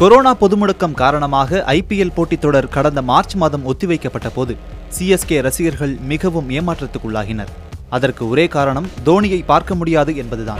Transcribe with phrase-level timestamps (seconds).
[0.00, 4.56] Corona பொதுமுடக்கம் காரணமாக IPL போட்டித் தொடர் கடந்த மார்ச் மாதம் ஒத்திவைக்கப்பட்ட போது
[4.98, 7.50] சிஎஸ்கே ரசிகர்கள் மிகவும் ஏமாற்றத்துக்குள்ளாகினர்.
[7.88, 10.58] அதற்கு ஒரே காரணம் தோனியை பார்க்க முடியாது என்பதுதான்.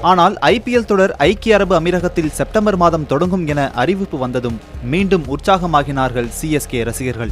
[0.00, 6.84] ஆனால் ஐபிஎல் தொடர் ஐக்கிய அரபு அமீரகத்தில் செப்டம்பர் மாதம் தொடங்கும் என அறிவிப்பு வந்ததும் மீண்டும் உற்சாகமாகினார்கள் சிஎஸ்கே
[6.84, 7.30] ரசிகர்கள்.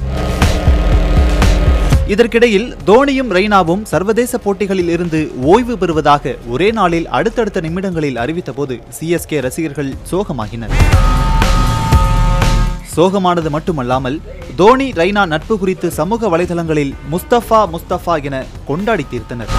[2.13, 5.19] இதற்கிடையில் தோனியும் ரெய்னாவும் சர்வதேச போட்டிகளில் இருந்து
[5.53, 10.73] ஓய்வு பெறுவதாக ஒரே நாளில் அடுத்தடுத்த நிமிடங்களில் அறிவித்தபோது சிஎஸ்கே ரசிகர்கள் சோகமாகினர்.
[12.95, 14.17] சோகமானது மட்டுமல்லாமல்
[14.57, 19.53] தோனி ரெய்னா நட்பு குறித்து சமூக வலைதளங்களில் முஸ்தபா முஸ்தபா என கொண்டாடி தீர்த்தனர்.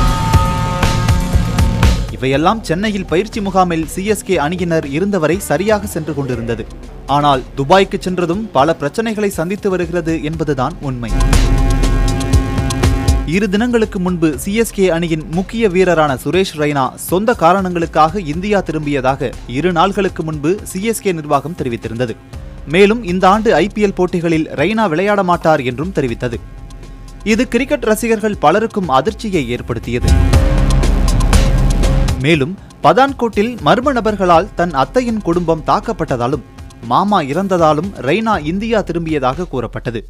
[2.17, 6.65] இவையெல்லாம் சென்னையில் பயிற்சி முகாமில் சிஎஸ்கே அணியினர் இருந்தவரை சரியாக சென்று கொண்டிருந்தது.
[7.17, 11.11] ஆனால் துபாய்க்கு சென்றதும் பல பிரச்சனைகளை சந்தித்து வருகிறது என்பதுதான் உண்மை.
[13.31, 20.21] இரு தினங்களுக்கு முன்பு சிஎஸ்கே அணியின் முக்கிய வீரரான சுரேஷ் ரெய்னா சொந்த காரணங்களுக்காக இந்தியா திரும்பியதாக இரு நாள்களுக்கு
[20.27, 22.13] முன்பு சிஎஸ்கே நிர்வாகம் தெரிவித்திருந்தது.
[22.73, 26.39] மேலும் இந்த ஆண்டு ஐபிஎல் போட்டிகளில் ரெய்னா விளையாட மாட்டார் என்றும் தெரிவித்தது.
[27.23, 30.11] இது கிரிக்கெட் ரசிகர்கள் பலருக்கும் அதிர்ச்சியை ஏற்படுத்தியது.
[32.21, 36.47] மேலும் பதான்கோட்டில் மர்ம நபர்களால் தன் அத்தையின் குடும்பம் தாக்கப்பட்டதாலும்
[36.93, 40.01] மாமா இறந்ததாலும் ரெய்னா இந்தியா திரும்பியதாக கூறப்பட்டது.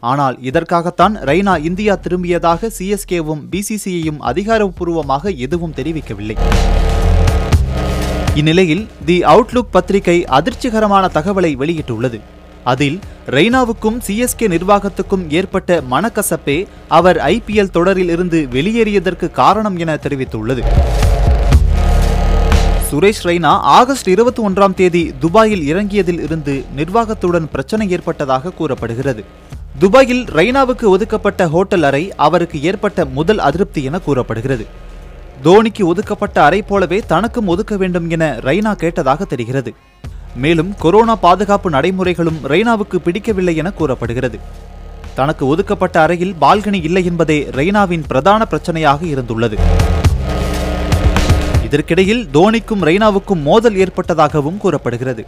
[0.00, 6.36] ஆனால் இதற்காகத்தான் ரெய்னா இந்தியா திரும்பியதாக சிஎஸ்கேவும் பிசிசிஐயும் அதிகாரப்பூர்வமாக எதுவும் தெரிவிக்கவில்லை.
[8.34, 12.20] இந்நிலையில் தி அவுட்லுக் பத்திரிகை அதிர்ச்சிகரமான தகவலை வெளியிட்டுள்ளது.
[12.64, 20.62] அதில் ரெய்னாவுக்கும் சிஎஸ்கே நிர்வாகத்துக்கும் ஏற்பட்ட மனக்கசப்பே அவர் ஐபிஎல் தொடரில் இருந்து வெளியேறியதற்கு காரணம் என தெரிவித்துள்ளது.
[22.90, 29.24] சுரேஷ் ரெய்னா ஆகஸ்ட் இருபத்தி ஒன்றாம் தேதி துபாயில் இறங்கியதில் இருந்து நிர்வாகத்துடன் பிரச்சனை ஏற்பட்டதாக கூறப்படுகிறது.
[29.80, 34.64] துபாயில் ரெய்னாவுக்கு ஒதுக்கப்பட்ட ஹோட்டல் அறை அவருக்கு ஏற்பட்ட முதல் அதிருப்தி என கூறப்படுகிறது.
[35.44, 39.72] தோனிக்கு ஒதுக்கப்பட்ட அறை போலவே தனக்கும் ஒதுக்க வேண்டும் என ரெய்னா கேட்டதாக தெரிகிறது.
[40.34, 44.40] மேலும் கொரோனா பாதுகாப்பு நடைமுறைகளும் ரெய்னாவுக்கு பிடிக்கவில்லை என கூறப்படுகிறது.
[45.14, 49.58] தனக்கு ஒதுக்கப்பட்ட அறையில் பால்கனி இல்லை என்பதே ரெய்னாவின் பிரதான பிரச்சனையாக இருந்துள்ளது.
[51.64, 55.24] இதற்கிடையில் தோனிக்கும் ரெய்னாவுக்கும் மோதல் ஏற்பட்டதாகவும் கூறப்படுகிறது.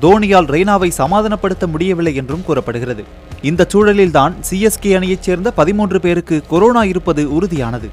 [0.00, 3.04] தோனியால் ரெய்னாவை சமாதானப்படுத்த முடியவில்லை என்றும் கூறப்படுகிறது.
[3.42, 7.88] இந்த சூழலில்தான் சிஎஸ்கே அணியைச் சேர்ந்த பதிமூன்று பேருக்கு கொரோனா இருப்பது உறுதியானது.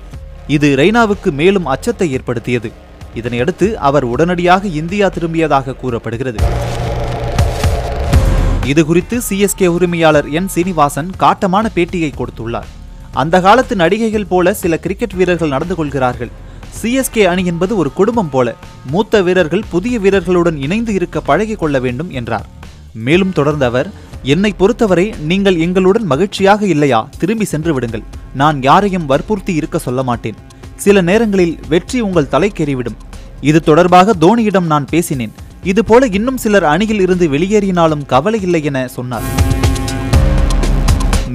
[0.47, 2.71] இது ரெய்னாவுக்கு மேலும் அச்சத்தை ஏற்படுத்தியது.
[3.15, 6.43] இதனையடுத்து அவர் உடனடியாக இந்தியா திரும்பியதாக கூறப்படுகிறது.
[8.63, 12.69] இது குறித்து சிஎஸ்கே உரிமையாளர் என் சீனிவாசன் காட்டமான பேட்டியை கொடுத்துள்ளார்.
[13.13, 16.29] அந்த காலத்து நடிகைகள் போல சில கிரிக்கெட் வீரர்கள் நடந்து கொள்கிறார்கள்.
[16.81, 18.55] சிஎஸ்கே அணி என்பது ஒரு குடும்பம் போல.
[18.91, 22.45] மூத்த வீரர்கள் புதிய வீரர்களுடன் இணைந்து இருக்க பழகிக் கொள்ள வேண்டும் என்றார்.
[22.93, 23.91] மேலும் தொடர்ந்த அவர்
[24.23, 27.09] என்னை பொறுத்தவரை நீங்கள் எங்களுடன் மகிழ்ச்சியாக இல்லையா?
[27.17, 28.03] திரும்பி சென்று விடுங்கள்.
[28.33, 30.35] நான் யாரையும் வற்புறுத்தி இருக்க சொல்ல மாட்டேன்.
[30.75, 32.97] சில நேரங்களில் வெற்றி உங்கள் தலைக்கேறிவிடும்
[33.41, 35.31] இது தொடர்பாக தோனியிடம் நான் பேசினேன்.
[35.63, 39.55] இதுபோல இன்னும் சிலர் அணியில் இருந்து வெளியேறினாலும் கவலை இல்லை என சொன்னார்.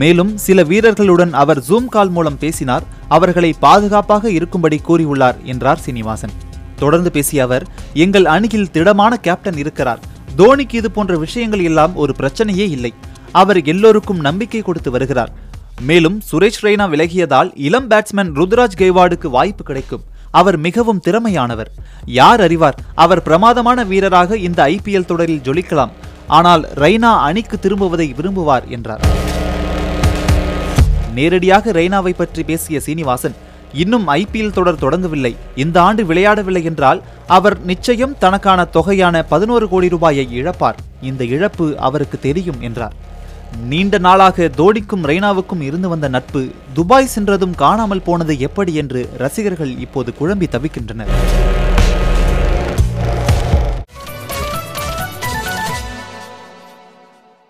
[0.00, 2.84] மேலும் சில வீரர்களுடன் அவர் ஜூம் கால் மூலம் பேசினார்.
[3.08, 6.34] அவர்களை பாதுகாப்பாக இருக்கும்படி கூறியுள்ளார் என்றார் சீனிவாசன்.
[6.76, 10.00] தொடர்ந்து பேசிய அவர் எங்கள் அணியில் திடமான கேப்டன் இருக்கிறார்.
[10.36, 12.92] தோனிக்கு இது போன்ற விஷயங்கள் எல்லாம் ஒரு பிரச்சனையே இல்லை.
[13.32, 15.32] அவர் எல்லோருக்கும் நம்பிக்கை கொடுத்து வருகிறார்.
[15.80, 20.04] மேலும் சுரேஷ் ரெய்னா விலகியதால் இளம் பேட்ஸ்மேன் ருத்ராஜ் கெய்வாடுக்கு வாய்ப்பு கிடைக்கும்.
[20.30, 21.70] அவர் மிகவும் திறமையானவர்.
[22.06, 25.90] யார் அறிவார் அவர் பிரமாதமான வீரராக இந்த ஐபிஎல் தொடரில் ஜொலிக்கலாம்.
[26.26, 29.04] ஆனால் ரெய்னா அணிக்கு திரும்புவதை விரும்புவார் என்றார்.
[31.16, 33.36] நேரடியாக ரெய்னாவை பற்றி பேசிய சீனிவாசன்
[33.82, 35.30] இன்னும் ஐபிஎல் தொடர் தொடங்கவில்லை.
[35.62, 37.00] இந்த ஆண்டு விளையாடவில்லை என்றால்
[37.36, 40.80] அவர் நிச்சயம் தனக்கான தொகையான பதினோரு கோடி ரூபாயை இழப்பார்.
[41.10, 42.96] இந்த இழப்பு அவருக்கு தெரியும் என்றார்.
[43.70, 46.42] நீண்ட நாளாக தோனிக்கும் ரெய்னாவுக்கும் இருந்து வந்த நட்பு
[46.76, 51.12] துபாய் சென்றதும் காணாமல் போனது எப்படி என்று ரசிகர்கள் இப்போது குழம்பி தவிக்கின்றனர்.